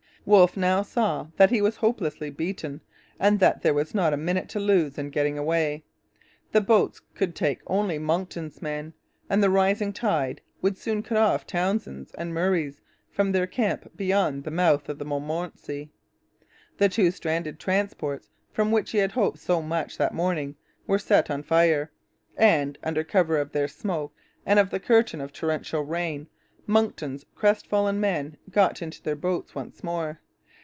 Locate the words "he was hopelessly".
1.49-2.29